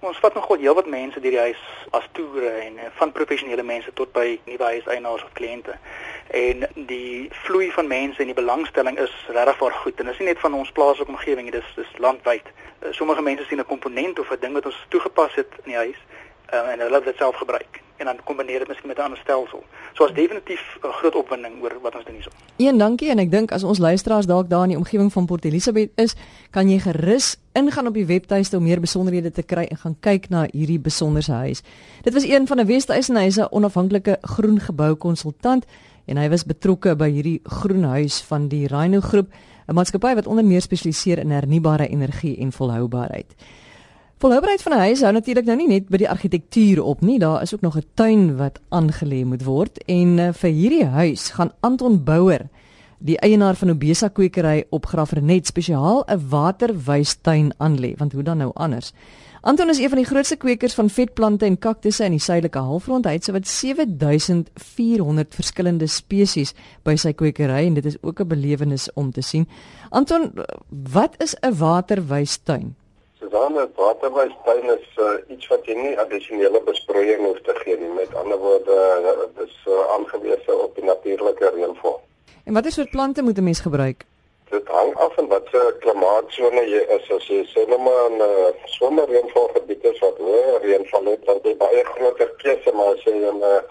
Ons 0.06 0.20
vat 0.22 0.34
nogal 0.34 0.60
heelwat 0.62 0.90
mense 0.92 1.20
deur 1.20 1.32
die 1.32 1.40
huis 1.40 1.62
as 1.98 2.06
toere 2.18 2.52
en 2.66 2.76
van 2.98 3.12
professionele 3.12 3.64
mense 3.64 3.94
tot 3.94 4.12
by 4.14 4.36
nuwe 4.46 4.68
huiseienaars 4.74 5.24
of 5.24 5.32
kliënte. 5.40 5.78
En 6.36 6.68
die 6.90 7.30
vloei 7.46 7.72
van 7.72 7.88
mense 7.88 8.22
en 8.22 8.30
die 8.30 8.38
belangstelling 8.38 9.00
is 9.00 9.16
regtig 9.38 9.58
baie 9.64 9.80
goed 9.86 10.00
en 10.00 10.12
dit 10.12 10.14
is 10.14 10.22
nie 10.22 10.30
net 10.34 10.44
van 10.44 10.60
ons 10.60 10.76
plaaslike 10.76 11.16
omgewing 11.16 11.48
nie, 11.48 11.56
dis 11.56 11.72
dis 11.80 11.96
landwyd. 11.98 12.52
Sommige 12.92 13.24
mense 13.24 13.48
sien 13.48 13.60
'n 13.60 13.72
komponent 13.72 14.20
of 14.20 14.32
'n 14.32 14.40
ding 14.40 14.54
wat 14.54 14.66
ons 14.66 14.86
toegepas 14.90 15.36
het 15.36 15.52
in 15.64 15.72
die 15.72 15.82
huis 15.84 16.00
uh, 16.54 16.72
en 16.74 16.80
hulle 16.80 17.02
dit 17.02 17.18
self 17.18 17.36
gebruik 17.36 17.85
en 17.98 18.06
dan 18.06 18.18
kombineer 18.24 18.60
dit 18.60 18.68
miskien 18.68 18.88
met 18.88 18.98
'n 18.98 19.02
ander 19.02 19.18
stelsel. 19.18 19.64
So 19.94 20.04
as 20.06 20.14
definitief 20.14 20.78
'n 20.84 20.92
groot 20.92 21.16
opwinding 21.16 21.62
oor 21.62 21.74
wat 21.82 21.96
ons 21.96 22.06
doen 22.06 22.14
hierso. 22.14 22.30
Een 22.58 22.78
dankie 22.78 23.10
en 23.10 23.20
ek 23.20 23.32
dink 23.32 23.52
as 23.52 23.64
ons 23.64 23.78
luisteraars 23.78 24.26
dalk 24.26 24.50
daar 24.50 24.64
in 24.64 24.70
die 24.70 24.78
omgewing 24.78 25.12
van 25.12 25.26
Port 25.26 25.46
Elizabeth 25.46 25.90
is, 25.96 26.16
kan 26.52 26.70
jy 26.70 26.80
gerus 26.80 27.38
ingaan 27.54 27.88
op 27.88 27.94
die 27.94 28.06
webtuiste 28.06 28.58
om 28.58 28.64
meer 28.64 28.80
besonderhede 28.80 29.32
te 29.32 29.44
kry 29.44 29.64
en 29.64 29.78
gaan 29.78 29.98
kyk 30.00 30.30
na 30.30 30.48
hierdie 30.52 30.80
besonderse 30.80 31.32
huis. 31.32 31.62
Dit 32.02 32.14
was 32.14 32.24
een 32.24 32.48
van 32.48 32.60
'n 32.60 32.66
Westeisen 32.66 33.52
onafhanklike 33.52 34.18
groen 34.22 34.60
gebou 34.60 34.96
konsultant 34.96 35.66
en 36.06 36.18
hy 36.18 36.30
was 36.30 36.46
betrokke 36.46 36.96
by 36.96 37.10
hierdie 37.10 37.40
groen 37.44 37.84
huis 37.84 38.22
van 38.22 38.48
die 38.48 38.68
Rhino 38.68 39.02
groep, 39.02 39.28
'n 39.68 39.74
maatskappy 39.74 40.16
wat 40.16 40.28
onder 40.28 40.46
meer 40.46 40.62
spesialiseer 40.62 41.20
in 41.20 41.32
hernubare 41.32 41.88
energie 41.88 42.38
en 42.38 42.52
volhoubaarheid. 42.52 43.36
Volhoubaarheid 44.18 44.62
van 44.62 44.72
'n 44.72 44.80
huis 44.80 45.02
hou 45.02 45.12
natuurlik 45.12 45.46
nou 45.46 45.58
nie 45.58 45.68
net 45.68 45.90
by 45.90 45.98
die 45.98 46.10
argitektuur 46.10 46.84
op 46.84 47.02
nie, 47.02 47.20
daar 47.20 47.42
is 47.42 47.54
ook 47.54 47.62
nog 47.62 47.76
'n 47.78 47.84
tuin 47.94 48.38
wat 48.38 48.60
aangelê 48.70 49.26
moet 49.26 49.44
word 49.44 49.84
en 49.86 50.18
uh, 50.18 50.30
vir 50.34 50.50
hierdie 50.50 50.86
huis 50.86 51.30
gaan 51.30 51.52
Anton 51.60 52.04
Bouwer, 52.04 52.48
die 53.00 53.18
eienaar 53.18 53.56
van 53.56 53.70
Obesa 53.70 54.08
kwekery 54.08 54.66
op 54.70 54.86
Graafrenet 54.86 55.48
spesiaal 55.48 56.04
'n 56.08 56.30
waterwystuin 56.30 57.54
aanlê, 57.58 57.98
want 57.98 58.14
hoe 58.14 58.24
dan 58.24 58.38
nou 58.38 58.52
anders? 58.54 58.94
Anton 59.42 59.70
is 59.70 59.80
een 59.80 59.90
van 59.90 59.98
die 59.98 60.08
grootste 60.08 60.36
kwekers 60.36 60.74
van 60.74 60.90
vetplante 60.90 61.46
en 61.46 61.60
kaktusse 61.60 62.04
in 62.04 62.12
die 62.12 62.20
suidelike 62.20 62.60
halfrond. 62.60 63.06
Hy 63.06 63.12
het 63.12 63.24
sowat 63.24 63.48
7400 63.48 65.36
verskillende 65.36 65.88
spesies 65.88 66.54
by 66.84 66.96
sy 66.96 67.14
kwekery 67.14 67.68
en 67.68 67.74
dit 67.74 67.86
is 67.86 67.98
ook 68.02 68.20
'n 68.20 68.28
belewenis 68.28 68.94
om 68.94 69.12
te 69.12 69.22
sien. 69.22 69.48
Anton, 69.90 70.32
wat 70.70 71.16
is 71.18 71.36
'n 71.42 71.58
waterwystuin? 71.58 72.76
Susanne, 73.26 73.70
waterwystuin 73.76 74.70
is 74.78 74.98
uh, 74.98 75.34
iets 75.34 75.48
wat 75.50 75.66
jy 75.66 75.76
nie 75.80 75.94
addisionele 76.02 76.60
besproeiing 76.66 77.24
hoef 77.26 77.40
te 77.46 77.56
gee 77.64 77.78
nie. 77.80 77.90
Met 77.98 78.14
ander 78.22 78.38
woorde, 78.38 78.76
uh, 79.02 79.14
dis 79.40 79.56
uh, 79.66 79.80
aangewese 79.96 80.58
op 80.66 80.76
die 80.78 80.86
natuurlike 80.86 81.50
reënval. 81.56 81.98
En 82.46 82.54
watter 82.54 82.72
soort 82.72 82.92
plante 82.94 83.24
moet 83.26 83.38
'n 83.38 83.44
mens 83.44 83.60
gebruik? 83.66 84.06
Dit 84.50 84.68
hang 84.68 84.94
af 84.96 85.14
van 85.16 85.28
wat 85.28 85.48
se 85.52 85.76
klimaatsone 85.80 86.64
jy 86.70 86.84
is. 86.98 87.10
As 87.18 87.28
jy 87.28 87.42
sê 87.54 87.66
nou 87.68 87.82
maar 87.82 88.10
'n 88.12 88.22
uh, 88.22 88.52
somerreënvalgebied 88.78 89.84
is 89.84 90.00
wat 90.00 90.18
hoër 90.18 90.62
reënval 90.62 91.06
het, 91.06 91.26
dan 91.26 91.40
jy 91.44 91.56
baie 91.58 91.84
groter 91.84 92.30
keuse, 92.38 92.72
maar 92.74 92.94
as 92.94 93.04
jy 93.04 93.16
'n 93.16 93.42
uh, 93.42 93.62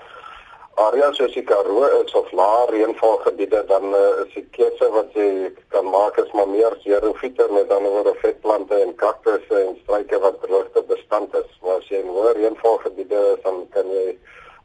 areas 0.76 1.16
soos 1.16 1.34
die 1.34 1.44
Karoo 1.46 1.86
is 2.02 2.14
of 2.18 2.30
lae 2.32 2.66
reënvalgebiede 2.70 3.62
dan 3.68 3.94
uh, 3.94 4.02
is 4.24 4.32
die 4.34 4.44
keuse 4.56 4.88
wat 4.94 5.12
jy 5.18 5.50
kan 5.74 5.86
maak 5.90 6.18
is 6.22 6.30
maar 6.34 6.48
meer 6.50 6.74
xerofiete 6.82 7.46
met 7.52 7.68
dan 7.68 7.86
oor 7.90 8.10
vetplante 8.22 8.78
en 8.82 8.94
kaktusse 9.02 9.60
en 9.60 9.76
struike 9.82 10.18
wat 10.24 10.40
droogte 10.42 10.82
bestand 10.88 11.34
is. 11.34 11.50
Maar 11.62 11.82
as 11.82 11.90
jy 11.90 12.02
in 12.02 12.10
hoë 12.16 12.34
reënvalgebiede 12.38 13.20
is 13.34 13.44
dan 13.46 13.60
kan 13.76 13.92
jy 13.96 14.06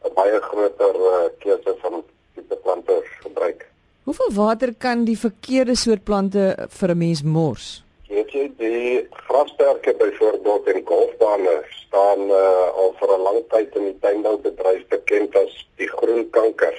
'n 0.07 0.13
baie 0.15 0.39
groter 0.50 0.95
uh, 0.95 1.27
keuse 1.44 1.75
van 1.81 2.03
tipe 2.35 2.56
plante 2.63 3.01
gebruik. 3.21 3.67
Hoeveel 4.03 4.33
water 4.33 4.73
kan 4.77 5.03
die 5.06 5.19
verkeerde 5.19 5.75
soort 5.75 6.03
plante 6.03 6.56
vir 6.69 6.89
'n 6.89 6.97
mens 6.97 7.23
mors? 7.23 7.83
Weet 8.29 8.57
jy 8.59 8.69
die 8.69 9.07
grasperke 9.25 9.93
byvoorbeeld 9.97 10.67
in 10.67 10.81
golfbane 10.85 11.53
staan 11.69 12.19
uh, 12.29 12.67
al 12.81 12.91
vir 12.99 13.13
'n 13.15 13.21
lang 13.21 13.39
tyd 13.49 13.75
in 13.75 13.85
die 13.87 13.99
tuinboubedryf 14.03 14.83
bekend 14.91 15.35
as 15.35 15.55
die 15.81 15.87
groen 15.87 16.29
kanker 16.29 16.75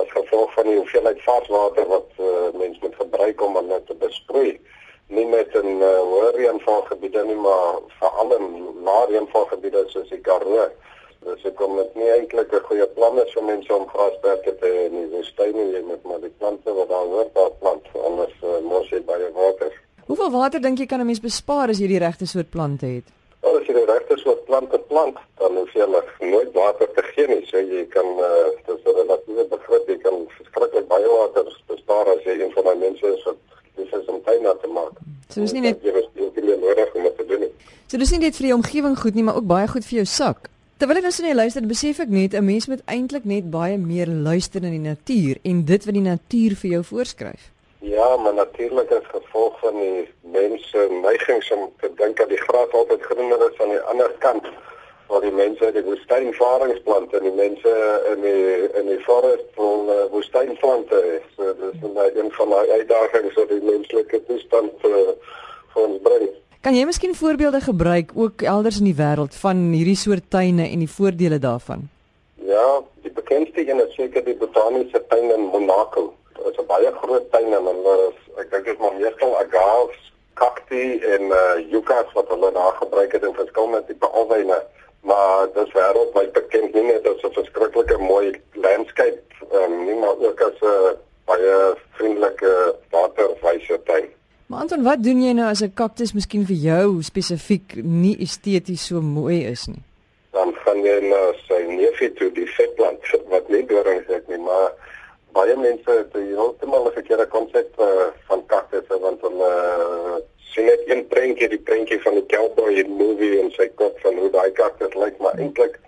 as 0.00 0.10
gevolg 0.10 0.52
van 0.52 0.68
die 0.68 0.76
hoeveelheid 0.76 1.22
varswater 1.28 1.88
wat 1.92 2.10
uh, 2.18 2.52
mense 2.60 2.82
moet 2.82 2.98
gebruik 2.98 3.40
om 3.46 3.56
hulle 3.56 3.78
te 3.88 3.96
besproei 4.02 4.60
nie 5.08 5.24
net 5.24 5.56
in 5.62 5.80
uh, 5.80 5.94
hoë 6.10 6.28
reënvalgebiede 6.36 7.24
nie 7.24 7.38
maar 7.46 7.80
veral 8.02 8.36
in 8.36 8.52
lae 8.90 9.08
reënvalgebiede 9.14 9.86
soos 9.94 10.12
die 10.12 10.20
Karoo. 10.28 10.68
Dis 11.24 11.48
ek 11.52 11.56
kom 11.56 11.80
met 11.80 11.96
nie 11.96 12.12
eintlik 12.18 12.52
'n 12.52 12.68
goeie 12.68 12.90
plan 13.00 13.24
is 13.24 13.32
vir 13.32 13.48
mense 13.48 13.72
om 13.80 13.88
grasperke 13.96 14.58
te 14.60 14.76
hê 14.76 14.84
in 14.92 15.00
die 15.00 15.08
woestyn 15.16 15.56
nie 15.56 15.82
met 15.88 16.04
maar 16.04 16.20
die 16.20 16.36
plante 16.36 16.78
wat 16.82 16.92
daar 16.92 17.10
hoort 17.16 17.34
daar 17.34 17.52
plant 17.64 17.92
anders 18.04 18.36
uh, 18.44 18.60
mos 18.60 18.92
jy 18.92 19.00
baie 19.00 19.32
water. 19.40 19.72
Hoeveel 20.06 20.30
water 20.30 20.60
dink 20.62 20.78
jy 20.78 20.86
kan 20.86 21.00
'n 21.00 21.06
mens 21.06 21.20
bespaar 21.20 21.68
as 21.68 21.78
jy 21.78 21.88
die 21.88 21.98
regte 21.98 22.26
soort 22.26 22.50
plante 22.50 22.86
het? 22.86 23.06
Wel, 23.42 23.56
as 23.58 23.66
jy 23.66 23.74
die 23.74 23.86
regte 23.90 24.16
soort 24.16 24.44
plante 24.44 24.78
plant, 24.78 25.16
dan 25.38 25.56
hoef 25.58 25.72
jy 25.74 25.86
nooit 26.30 26.52
water 26.54 26.86
te 26.94 27.02
gee 27.02 27.26
nie. 27.26 27.42
So 27.50 27.58
jy 27.58 27.86
kan 27.90 28.06
uh, 28.06 28.50
dis 28.66 28.84
'n 28.86 28.94
relatiewe 29.00 29.44
begrip, 29.50 29.88
jy 29.88 29.98
kan 29.98 30.14
verskriklik 30.36 30.86
baie 30.86 31.08
water 31.08 31.44
bespaar 31.66 32.06
as 32.14 32.22
jy 32.22 32.38
een 32.38 32.52
van 32.54 32.64
daai 32.64 32.78
mense 32.78 33.06
is 33.06 33.24
wat 33.24 33.36
dis 33.76 33.92
is 33.98 34.06
om 34.06 34.22
tuin 34.22 34.46
te 34.62 34.68
maak. 34.68 34.94
So 35.28 35.40
dis 35.40 35.52
nie 35.52 35.64
net 35.66 35.82
jy 35.82 35.92
het 35.92 36.36
nie 36.36 36.44
meer 36.44 36.58
nodig 36.58 36.94
om 36.94 37.10
te 37.16 37.26
doen 37.26 37.40
nie. 37.40 37.52
So 37.86 37.98
dis 37.98 38.10
nie 38.10 38.22
net 38.26 38.36
vir 38.36 38.46
die 38.46 38.54
omgewing 38.54 38.96
goed 38.98 39.14
nie, 39.14 39.26
maar 39.26 39.36
ook 39.36 39.46
baie 39.46 39.66
goed 39.68 39.84
vir 39.84 39.96
jou 39.96 40.06
sak. 40.06 40.50
Terwyl 40.78 40.96
ek 40.96 41.02
nou 41.02 41.12
so 41.12 41.26
net 41.26 41.34
luister, 41.34 41.66
besef 41.66 41.98
ek 42.00 42.08
net 42.08 42.34
'n 42.34 42.44
mens 42.44 42.68
moet 42.68 42.82
eintlik 42.86 43.24
net 43.24 43.50
baie 43.50 43.78
meer 43.78 44.06
luister 44.06 44.60
na 44.60 44.70
die 44.70 44.78
natuur 44.78 45.38
en 45.42 45.64
dit 45.64 45.84
wat 45.84 45.94
die 45.94 46.08
natuur 46.14 46.54
vir 46.54 46.70
jou 46.70 46.82
voorskryf. 46.84 47.55
Ja, 47.86 48.16
maar 48.16 48.34
natuurlik 48.34 48.90
as 48.90 49.06
gevolg 49.06 49.58
van 49.60 49.76
die 49.78 50.08
mense 50.20 50.88
neigings 51.02 51.50
om 51.54 51.68
te 51.80 51.90
dink 51.94 52.16
dat 52.16 52.28
die 52.28 52.40
gras 52.46 52.72
altyd 52.74 53.02
groener 53.02 53.44
is 53.50 53.60
aan 53.62 53.74
die 53.74 53.84
ander 53.92 54.10
kant 54.24 54.48
waar 55.06 55.22
die 55.22 55.30
mense 55.30 55.68
die 55.76 55.84
woestynvaringsplante 55.86 57.20
en 57.20 57.28
die 57.28 57.36
mense 57.36 57.74
in 58.12 58.24
die 58.24 58.42
in 58.80 58.90
die 58.90 58.98
forest 59.04 59.46
vol 59.54 59.86
uh, 59.86 60.00
woestynplante 60.10 60.98
is. 61.12 61.28
So 61.36 61.54
dis 61.60 61.78
nou 61.84 62.08
een 62.08 62.32
van 62.40 62.56
die 62.56 62.74
uitdagings 62.80 63.38
wat 63.38 63.54
die 63.54 63.62
menslike 63.70 64.22
toestand 64.32 64.90
uh, 64.90 65.06
vir 65.76 65.86
ons 65.86 66.02
bring. 66.08 66.26
Kan 66.66 66.74
jy 66.74 66.90
miskien 66.90 67.14
voorbeelde 67.14 67.62
gebruik 67.70 68.10
ook 68.18 68.42
elders 68.42 68.82
in 68.82 68.90
die 68.90 68.98
wêreld 68.98 69.38
van 69.46 69.62
hierdie 69.78 69.98
soort 70.02 70.26
tuine 70.34 70.66
en 70.66 70.82
die 70.82 70.90
voordele 70.98 71.38
daarvan? 71.38 71.86
Ja, 72.50 72.68
die 73.06 73.14
bekendste 73.14 73.62
een 73.62 73.86
is 73.86 73.94
seker 73.94 74.26
die 74.26 74.38
botaniese 74.42 75.06
tuin 75.06 75.30
in 75.30 75.50
Monaco 75.54 76.10
is 76.50 76.58
'n 76.58 76.66
baie 76.66 76.92
groot 77.02 77.30
tuin 77.30 77.52
en 77.52 77.66
hulle 77.72 77.96
is 78.08 78.18
ek 78.40 78.50
dink 78.50 78.64
dit 78.64 78.74
is 78.74 78.80
maar 78.80 78.94
meestal 78.94 79.36
agaves, 79.38 80.00
cacti 80.34 81.00
en 81.14 81.22
uh 81.42 81.56
yuccas 81.72 82.12
wat 82.14 82.28
hulle 82.28 82.52
daar 82.52 82.74
gebruik 82.82 83.12
het 83.12 83.22
in 83.22 83.34
verskillende 83.34 83.84
tipe 83.86 84.06
alwyne. 84.06 84.58
maar 85.06 85.46
dis 85.54 85.72
wêreldwyd 85.72 86.32
bekend 86.34 86.74
nie 86.74 86.86
net 86.90 87.06
as 87.06 87.22
'n 87.22 87.34
verskriklike 87.38 87.98
mooi 87.98 88.28
landscape 88.66 89.22
um, 89.58 89.84
nie 89.86 89.98
maar 90.02 90.16
ook 90.18 90.40
as 90.48 90.58
'n 90.60 90.96
baie 91.26 91.54
vriendelike 91.96 92.52
waterwyse 92.90 93.80
tuin. 93.84 94.08
Maar 94.46 94.60
Anton, 94.60 94.82
wat 94.82 95.02
doen 95.02 95.22
jy 95.22 95.32
nou 95.32 95.48
as 95.50 95.62
'n 95.62 95.74
kaktus 95.74 96.12
miskien 96.12 96.46
vir 96.46 96.56
jou 96.56 97.02
spesifiek 97.02 97.74
nie 97.82 98.16
esteties 98.18 98.86
so 98.86 99.00
mooi 99.00 99.44
is 99.44 99.66
nie? 99.66 99.82
Dan 100.32 100.54
gaan 100.64 100.82
jy 100.82 100.98
na 101.00 101.22
sy 101.48 101.62
neefie 101.68 102.12
toe 102.12 102.32
die 102.32 102.46
vetplant 102.46 103.00
wat 103.28 103.48
nie 103.48 103.66
dorings 103.66 104.06
het 104.06 104.28
nie, 104.28 104.38
maar 104.38 104.70
baie 105.36 105.56
mense 105.60 105.90
het 105.90 106.12
heeltemal 106.16 106.86
'n 106.88 106.96
verkeerde 106.98 107.26
konsep 107.36 107.80
uh, 107.80 108.08
van 108.28 108.46
kaktusse 108.52 108.98
want 109.04 109.20
hulle 109.20 109.50
uh, 109.52 110.16
sien 110.52 110.64
net 110.64 110.82
een 110.86 111.06
prentjie, 111.12 111.48
die 111.48 111.64
prentjie 111.68 112.00
van 112.02 112.14
die 112.18 112.26
cowboy 112.32 112.72
in 112.82 112.96
movie 113.00 113.40
en 113.40 113.50
sy 113.58 113.68
kop 113.80 114.00
van 114.00 114.16
hoe 114.22 114.30
daai 114.30 114.50
kaktus 114.56 114.94
lyk, 114.94 115.18
maar 115.18 115.36
eintlik 115.36 115.78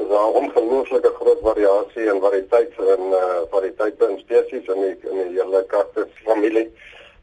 is 0.00 0.08
daar 0.08 0.26
'n 0.30 0.38
ongelooflike 0.42 1.12
groot 1.20 1.40
variasie 1.42 2.10
en 2.10 2.20
variëteit 2.26 2.72
in 2.96 3.04
uh, 3.22 3.40
variëteite 3.54 4.10
in 4.10 4.18
spesies 4.18 4.66
in 4.74 4.80
die, 4.86 4.96
in 5.10 5.16
die 5.22 5.38
hele 5.38 5.64
kaktus 5.66 6.10
familie 6.24 6.66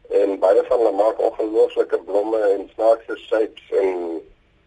en 0.10 0.40
baie 0.40 0.64
van 0.64 0.78
hulle 0.80 0.96
maak 1.04 1.20
ongelooflike 1.20 2.00
blomme 2.06 2.42
en 2.56 2.70
snaakse 2.74 3.18
shapes 3.28 3.72
en 3.72 4.22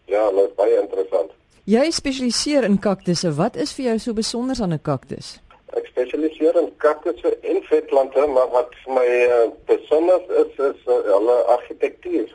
ja, 0.05 0.29
dit 0.29 0.45
is 0.45 0.55
baie 0.55 0.81
interessant. 0.81 1.31
Jy 1.63 1.91
spesialiseer 1.91 2.63
in 2.63 2.79
kaktusse. 2.79 3.31
Wat 3.37 3.55
is 3.55 3.73
vir 3.73 3.85
jou 3.85 3.99
so 3.99 4.13
besonder 4.13 4.61
aan 4.61 4.73
'n 4.73 4.81
kaktus? 4.81 5.40
Ek 5.79 5.85
spesialiseer 5.87 6.57
in 6.59 6.69
kaktusse 6.83 7.31
en 7.47 7.61
vetplante, 7.69 8.25
maar 8.27 8.49
wat 8.51 8.73
vir 8.83 8.95
my 8.97 9.07
uh, 9.07 9.43
besonder 9.69 10.25
is 10.41 10.57
is 10.67 10.81
uh, 10.87 10.97
hulle 11.07 11.37
argitektuur. 11.55 12.33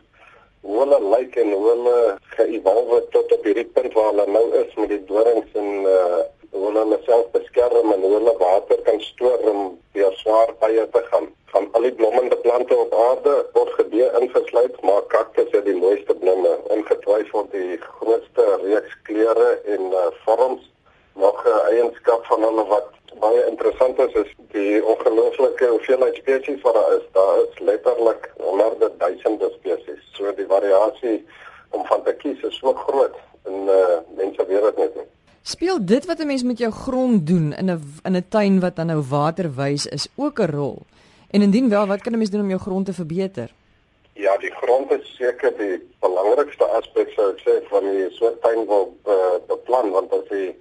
Hoe 0.66 0.78
hulle 0.82 1.00
lyk 1.12 1.36
en 1.42 1.52
hoe 1.52 1.66
hulle 1.68 1.98
geëvolveer 2.38 3.04
tot 3.16 3.34
op 3.36 3.44
hierdie 3.44 3.66
punt 3.76 3.92
waar 3.98 4.08
hulle 4.12 4.26
nou 4.38 4.46
is 4.62 4.72
met 4.80 4.88
die 4.94 5.02
dorings 5.10 5.60
en 5.60 5.68
uh, 5.84 6.22
hoe 6.56 6.72
hulle 6.78 6.98
self 7.04 7.28
beskerm 7.36 7.92
en 7.92 8.06
hoe 8.06 8.14
hulle 8.14 8.34
water 8.40 8.80
kan 8.88 9.00
stoor 9.10 9.44
om 9.52 9.60
deur 9.98 10.16
swaar 10.22 10.54
tye 10.64 10.88
te 10.96 11.04
gaan. 11.10 11.28
Van 11.52 11.68
al 11.76 11.86
die 11.90 11.94
blommende 12.00 12.40
plante 12.46 12.76
op 12.76 12.96
aarde 13.04 13.36
word 13.52 13.76
gedee 13.82 14.08
ingesluit, 14.20 14.80
maar 14.82 15.04
kaktus 15.12 15.52
het 15.52 15.68
die 15.68 15.76
mooiste 15.76 16.16
blomme, 16.24 16.56
ongetwyfeld 16.72 17.52
die 17.52 17.76
grootste 17.84 18.48
reeks 18.64 18.96
kleure 19.08 19.52
en 19.76 19.92
uh, 19.92 20.08
vorms. 20.24 20.64
Nog 21.20 21.44
'n 21.44 21.48
uh, 21.48 21.64
eienskap 21.72 22.24
van 22.32 22.42
hulle 22.48 22.64
wat 22.72 22.92
baie 23.20 23.46
interessant 23.48 23.98
is 23.98 24.12
is 24.22 24.32
die 24.52 24.84
ongelooflike 24.84 25.66
hoeveelheid 25.66 26.16
spesies 26.20 26.60
wat 26.62 26.74
daar 26.74 26.92
is. 26.96 27.06
Daar 27.12 27.38
is 27.44 27.58
letterlik 27.58 28.30
honderde 28.36 28.90
duisende 28.98 29.50
spesies. 29.58 30.02
So 30.12 30.34
die 30.34 30.45
variasie 30.56 31.18
om 31.70 31.84
van 31.86 32.02
te 32.06 32.14
kies 32.22 32.42
is 32.48 32.58
so 32.62 32.74
groot 32.86 33.16
en 33.46 33.70
uh, 33.70 33.98
mense 34.18 34.48
weet 34.48 34.66
dit 34.68 34.82
net 34.82 34.98
nie. 35.00 35.08
Speel 35.46 35.78
dit 35.94 36.06
wat 36.06 36.18
'n 36.18 36.26
mens 36.26 36.42
met 36.42 36.58
jou 36.58 36.72
grond 36.72 37.26
doen 37.26 37.52
in 37.52 37.70
'n 37.70 37.80
in 38.04 38.16
'n 38.16 38.28
tuin 38.28 38.60
wat 38.60 38.76
dan 38.76 38.86
nou 38.86 39.02
waterwys 39.08 39.86
is 39.86 40.08
ook 40.16 40.38
'n 40.40 40.50
rol? 40.50 40.78
En 41.30 41.42
indien 41.42 41.68
wel, 41.68 41.86
wat 41.86 42.02
kan 42.02 42.12
'n 42.12 42.18
mens 42.18 42.30
doen 42.30 42.40
om 42.40 42.48
jou 42.48 42.60
grond 42.60 42.86
te 42.86 42.92
verbeter? 42.92 43.50
Ja, 44.12 44.36
die 44.36 44.50
grond 44.50 44.90
is 44.90 45.16
seker 45.16 45.52
die 45.58 45.76
belangrikste 46.00 46.64
aspek 46.64 47.10
sou 47.14 47.26
ek 47.32 47.40
sê 47.44 47.54
van 47.68 47.84
die 47.84 48.10
soort 48.10 48.42
tuin 48.42 48.66
wil 48.66 48.96
uh, 49.06 49.36
beplan 49.46 49.90
want 49.90 50.12
as 50.12 50.28
jy 50.30 50.54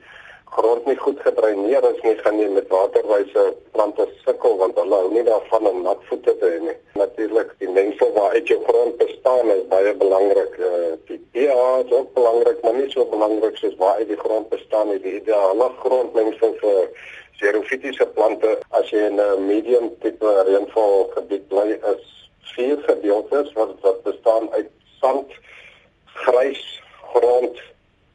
grond 0.56 0.86
nie 0.86 0.98
goed 0.98 1.20
gedreineer 1.20 1.84
is 1.90 2.02
nie, 2.04 2.16
gaan 2.24 2.38
jy 2.40 2.48
met 2.54 2.70
waterwyse 2.72 3.44
plante 3.76 4.06
sukkel 4.24 4.56
want 4.62 4.78
hulle 4.80 5.00
hou 5.02 5.10
nie 5.12 5.24
daarvan 5.28 5.68
om 5.72 5.82
nat 5.84 6.04
voete 6.10 6.36
te 6.40 6.52
hê 6.54 6.60
nie. 6.64 6.76
Natuurlik, 7.02 7.52
die 7.64 7.72
mengsel 7.78 8.14
waaruit 8.16 8.52
jou 8.52 8.60
grond 8.68 8.98
bestaan 9.02 9.52
is 9.56 9.66
baie 9.74 9.94
belangrik. 10.00 10.56
Uh, 10.60 10.94
die 11.10 11.20
pH 11.36 11.60
is 11.84 11.92
ook 11.98 12.14
belangrik, 12.18 12.62
maar 12.64 12.78
nie 12.80 12.88
so 12.94 13.08
belangrik 13.12 13.60
soos 13.60 13.76
waaruit 13.82 14.12
die 14.12 14.22
grond 14.24 14.50
bestaan 14.54 14.92
nie. 14.94 15.00
Die 15.04 15.18
ideale 15.20 15.70
grondmengsel 15.84 16.56
vir 16.62 16.82
xerofitiese 17.40 18.08
plante 18.16 18.56
as 18.80 18.92
jy 18.94 19.08
in 19.10 19.20
'n 19.20 19.48
medium 19.48 19.90
tipe 20.04 20.36
reënval 20.48 21.10
gebied 21.16 21.48
bly 21.52 21.68
is 21.94 22.06
vier 22.56 22.80
gedeeltes 22.88 23.52
wat 23.60 23.76
wat 23.82 24.04
bestaan 24.04 24.48
uit 24.54 24.72
sand, 25.02 25.32
grys, 26.24 26.64
grond 27.12 27.60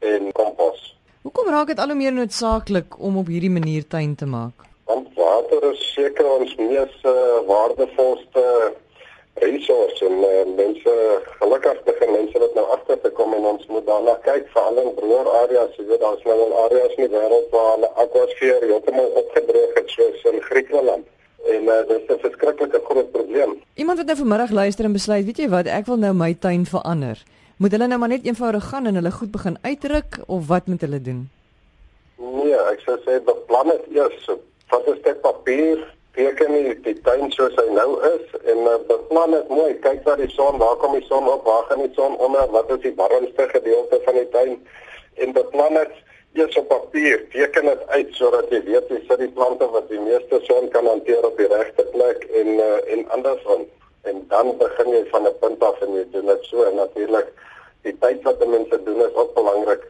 en 0.00 0.32
kompos. 0.32 0.96
Hoekom 1.20 1.50
raak 1.52 1.66
dit 1.68 1.80
al 1.82 1.90
hoe 1.92 1.96
meer 2.00 2.14
noodsaaklik 2.16 2.94
om 2.98 3.16
op 3.20 3.26
hierdie 3.28 3.52
manier 3.52 3.82
tuin 3.86 4.14
te 4.16 4.26
maak? 4.26 4.62
Want 4.88 5.08
water 5.14 5.64
is 5.70 5.80
seker 5.92 6.24
ons 6.24 6.54
mees 6.56 6.94
uh, 7.04 7.14
waardevolste 7.48 8.44
resource 9.42 10.06
en 10.06 10.22
uh, 10.28 10.30
mense 10.56 10.94
gelukkig 11.42 11.82
begin 11.88 12.14
mense 12.14 12.40
dit 12.44 12.54
nou 12.56 12.64
agter 12.76 13.00
te 13.02 13.10
kom 13.18 13.34
en 13.36 13.48
ons 13.50 13.66
moet 13.68 13.84
daarna 13.90 14.14
kyk 14.24 14.48
veral 14.54 14.80
in 14.80 14.88
droër 14.96 15.28
areas, 15.42 15.74
jy 15.76 15.84
weet 15.90 16.00
daar's 16.06 16.24
nou 16.24 16.38
al 16.46 16.54
areas 16.62 16.96
in 16.96 17.04
die 17.04 17.12
wêreld 17.12 17.52
waar 17.52 17.68
hulle 17.74 17.90
akwasfeer 18.06 18.64
heeltemal 18.70 19.12
opgedroog 19.24 19.76
het 19.76 19.92
soos 19.96 20.24
in 20.32 20.40
Griekeland. 20.48 21.04
En 21.52 21.68
uh, 21.68 21.76
dit 21.90 22.00
is 22.00 22.16
'n 22.16 22.24
verskriklike 22.24 22.80
groot 22.88 23.12
probleem. 23.12 23.52
Iemand 23.74 24.00
wat 24.00 24.06
nou 24.06 24.16
vanmiddag 24.22 24.56
luister 24.62 24.88
en 24.88 24.96
besluit, 24.96 25.28
weet 25.28 25.44
jy 25.44 25.52
wat, 25.52 25.68
ek 25.68 25.84
wil 25.92 26.00
nou 26.00 26.14
my 26.16 26.32
tuin 26.32 26.64
verander. 26.64 27.20
Moet 27.60 27.74
hulle 27.76 27.86
nou 27.86 27.98
maar 28.00 28.08
net 28.08 28.24
eenvoudig 28.24 28.64
gaan 28.64 28.86
en 28.86 28.94
hulle 28.94 29.10
goed 29.12 29.30
begin 29.30 29.58
uitruk 29.62 30.18
of 30.26 30.46
wat 30.46 30.66
moet 30.66 30.80
hulle 30.80 31.00
doen? 31.00 31.18
Nee, 32.16 32.54
ek 32.70 32.78
sou 32.86 32.94
sê 33.04 33.18
beplan 33.26 33.68
dit 33.68 33.98
eers. 33.98 34.28
Wat 34.72 34.86
is 34.88 35.02
dit 35.04 35.18
papier? 35.20 35.82
Teken 36.16 36.54
die, 36.56 36.70
die 36.86 36.94
tuin 37.04 37.28
soos 37.34 37.58
hy 37.60 37.66
nou 37.76 37.98
is 38.08 38.38
en 38.54 38.62
uh, 38.64 38.78
beplan 38.88 39.36
dit 39.36 39.52
mooi. 39.52 39.74
Kyk 39.84 40.00
waar 40.08 40.22
die 40.22 40.30
son, 40.32 40.56
waar 40.62 40.78
kom 40.80 40.96
die 40.96 41.04
son 41.10 41.28
op, 41.28 41.44
waar 41.44 41.66
gaan 41.68 41.82
die 41.84 41.90
son 41.98 42.16
onder, 42.16 42.46
wat 42.54 42.72
is 42.78 42.80
die 42.86 42.94
warmste 43.02 43.48
gedeelte 43.52 44.00
van 44.06 44.16
die 44.22 44.24
tuin? 44.32 44.56
En 45.20 45.36
beplan 45.36 45.76
dit 45.82 46.00
eers 46.40 46.58
op 46.62 46.72
papier. 46.72 47.20
Teken 47.36 47.68
dit 47.68 47.84
uit 47.92 48.16
sodat 48.16 48.48
jy 48.56 48.62
weet 48.70 48.88
jy 48.88 49.02
sit 49.04 49.20
die 49.26 49.30
plante 49.36 49.68
wat 49.76 49.92
die 49.92 50.00
meeste 50.00 50.40
son 50.48 50.72
kan 50.72 50.88
hanteer 50.88 51.28
op 51.28 51.36
die 51.36 51.52
regte 51.52 51.84
plek 51.92 52.24
en 52.40 52.56
uh, 52.56 52.72
en 52.96 53.04
andersom 53.20 53.68
en 54.08 54.24
dan 54.32 54.56
begin 54.64 54.96
jy 54.96 55.04
van 55.12 55.28
'n 55.28 55.38
punt 55.44 55.62
af 55.62 55.84
en 55.84 55.92
jy 56.00 56.08
doen 56.16 56.32
dit 56.32 56.50
so 56.54 56.64
en 56.64 56.80
natuurlik 56.80 57.28
die 57.86 57.96
tyd 58.00 58.22
wat 58.22 58.46
mense 58.46 58.82
doen 58.84 59.00
is 59.06 59.14
ook 59.14 59.34
belangrik. 59.34 59.82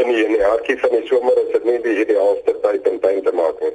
In 0.00 0.08
die 0.08 0.24
in 0.24 0.32
die 0.32 0.42
hartjie 0.42 0.78
van 0.80 0.90
die 0.96 1.06
somer 1.06 1.36
is 1.44 1.52
dit 1.52 1.64
nie 1.68 1.78
die 1.84 1.98
ideaalste 2.04 2.56
tyd 2.64 2.88
om 2.88 2.98
tuin 3.00 3.22
te 3.22 3.32
maak 3.36 3.60
nie. 3.60 3.72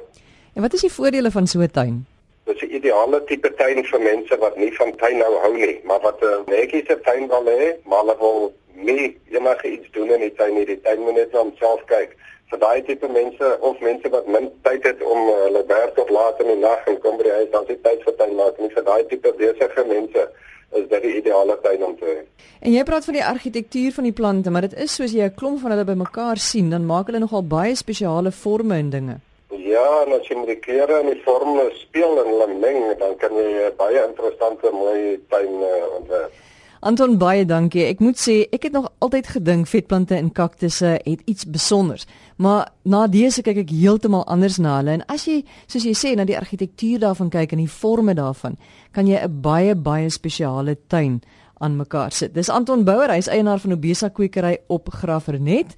En 0.56 0.64
wat 0.64 0.72
is 0.72 0.86
die 0.86 0.92
voordele 0.92 1.30
van 1.30 1.46
so 1.46 1.60
'n 1.60 1.70
tuin? 1.70 2.06
Dit 2.44 2.56
is 2.56 2.68
'n 2.68 2.74
ideale 2.78 3.24
tipe 3.24 3.54
tuin 3.54 3.84
vir 3.84 4.00
mense 4.00 4.38
wat 4.38 4.56
nie 4.56 4.72
van 4.76 4.96
tuin 4.96 5.18
nou 5.18 5.34
hou 5.34 5.54
nie, 5.56 5.80
maar 5.84 6.00
wat 6.00 6.22
'n 6.22 6.42
netjiese 6.46 7.00
tuin 7.00 7.28
wil 7.28 7.44
hê, 7.44 7.74
maar 7.84 8.00
hulle 8.00 8.16
wil 8.18 8.54
nie 8.72 9.18
enige 9.30 9.68
iets 9.70 9.90
doen 9.90 10.10
in 10.10 10.20
die 10.20 10.34
tuin 10.34 10.54
nie. 10.54 10.66
Die 10.66 10.80
tuin 10.80 11.00
moet 11.00 11.14
net 11.14 11.34
aan 11.34 11.40
homself 11.40 11.84
kyk. 11.84 12.16
Vir 12.50 12.58
daai 12.58 12.82
tipe 12.82 13.08
mense 13.08 13.56
of 13.60 13.80
mense 13.80 14.08
wat 14.08 14.26
min 14.26 14.50
tyd 14.62 14.84
het 14.84 15.02
om 15.02 15.28
uh, 15.28 15.34
hulle 15.44 15.64
werk 15.66 15.94
tot 15.94 16.10
laat 16.10 16.40
in 16.40 16.46
die 16.46 16.56
nag 16.56 16.86
en 16.86 17.00
kom 17.00 17.16
by 17.16 17.22
die 17.22 17.32
huis, 17.32 17.50
dan 17.50 17.62
is 17.62 17.68
dit 17.68 17.82
tyd 17.82 18.02
vir 18.02 18.16
tuin 18.16 18.34
maak. 18.34 18.58
Nie 18.58 18.70
vir 18.70 18.84
daai 18.84 19.06
tipe 19.06 19.32
besige 19.32 19.84
mense 19.86 20.28
is 20.72 20.88
dit 20.88 21.02
die 21.02 21.16
ideale 21.16 21.58
tuin 21.62 21.84
om 21.84 21.94
te 21.98 22.04
hê. 22.04 22.18
En 22.60 22.72
jy 22.72 22.82
praat 22.84 23.04
van 23.04 23.14
die 23.14 23.24
argitektuur 23.24 23.92
van 23.92 24.08
die 24.08 24.12
plante, 24.12 24.50
maar 24.50 24.66
dit 24.66 24.74
is 24.74 24.94
soos 24.94 25.12
jy 25.12 25.28
'n 25.28 25.34
klomp 25.34 25.60
van 25.60 25.70
hulle 25.70 25.84
bymekaar 25.84 26.38
sien, 26.38 26.70
dan 26.70 26.86
maak 26.86 27.06
hulle 27.06 27.18
nogal 27.18 27.42
baie 27.42 27.74
spesiale 27.74 28.32
forme 28.32 28.74
en 28.74 28.90
dinge. 28.90 29.16
Ja, 29.50 30.02
en 30.06 30.12
as 30.12 30.26
jy 30.28 30.36
met 30.36 30.46
die 30.46 30.58
kleure 30.58 31.00
en 31.00 31.06
die 31.06 31.22
vorme 31.24 31.70
speel 31.74 32.18
en 32.22 32.26
hulle 32.32 32.48
meng, 32.60 32.98
dan 32.98 33.16
kan 33.16 33.32
jy 33.34 33.70
baie 33.76 34.06
interessante 34.08 34.70
mooi 34.72 35.20
tuin 35.28 35.54
uh, 35.62 35.96
ontwerp. 35.98 36.32
Anton 36.80 37.16
baie 37.18 37.44
dankie. 37.44 37.84
Ek 37.88 37.98
moet 38.04 38.18
sê 38.20 38.44
ek 38.52 38.68
het 38.68 38.72
nog 38.72 38.90
altyd 38.98 39.26
gedink 39.26 39.66
vetplante 39.66 40.14
en 40.14 40.32
kaktusse 40.32 40.98
het 41.02 41.22
iets 41.24 41.42
spesiaals. 41.42 42.06
Maar 42.36 42.68
na 42.84 43.06
dese 43.06 43.42
kyk 43.42 43.56
ek 43.64 43.70
heeltemal 43.72 44.26
anders 44.28 44.58
na 44.60 44.76
hulle 44.76 44.90
en 44.98 45.04
as 45.08 45.24
jy 45.24 45.44
soos 45.66 45.84
jy 45.84 45.94
sê 45.96 46.14
na 46.16 46.24
die 46.28 46.36
argitektuur 46.36 46.98
daarvan 47.00 47.30
kyk 47.32 47.52
en 47.52 47.58
die 47.64 47.68
forme 47.72 48.14
daarvan, 48.14 48.56
kan 48.92 49.06
jy 49.06 49.16
'n 49.16 49.40
baie 49.40 49.74
baie 49.74 50.10
spesiale 50.10 50.76
tuin 50.88 51.22
aan 51.58 51.76
mekaar 51.76 52.12
sit. 52.12 52.34
Dis 52.34 52.48
Anton 52.48 52.84
Bouwer, 52.84 53.10
hy's 53.10 53.26
eienaar 53.28 53.58
van 53.58 53.72
Obesa 53.72 54.08
Kwekery 54.08 54.58
op 54.66 54.88
Graafrenet. 54.92 55.74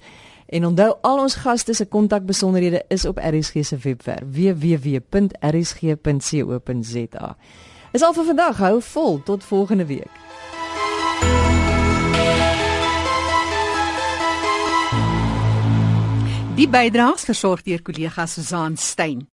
En 0.49 0.65
onthou 0.65 0.97
al 1.01 1.19
ons 1.19 1.35
gaste 1.35 1.73
se 1.73 1.85
kontakbesonderhede 1.85 2.83
is 2.87 3.05
op 3.05 3.17
RSG 3.17 3.53
se 3.63 3.77
webwerf 3.77 4.23
www.rsg.co.za. 4.25 5.37
Is 7.91 8.01
al 8.03 8.13
vir 8.13 8.25
vandag, 8.25 8.57
hou 8.57 8.81
vol 8.81 9.23
tot 9.23 9.43
volgende 9.43 9.85
week. 9.85 10.28
Die 16.59 16.67
bydraes 16.67 17.23
versorg 17.23 17.61
deur 17.63 17.79
kollega 17.79 18.25
Susan 18.27 18.75
Stein. 18.75 19.21